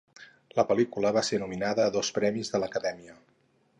[0.59, 3.19] La pel·lícula va ser nominada a dos premis de l'Acadèmia.